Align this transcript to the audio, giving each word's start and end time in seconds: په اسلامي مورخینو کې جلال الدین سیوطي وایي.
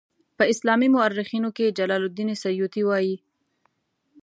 په 0.37 0.43
اسلامي 0.53 0.87
مورخینو 0.95 1.49
کې 1.57 1.75
جلال 1.77 2.01
الدین 2.05 2.29
سیوطي 2.43 2.83
وایي. 2.85 3.15